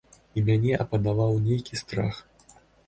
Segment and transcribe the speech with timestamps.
[0.37, 2.15] І мяне апанаваў нейкі страх.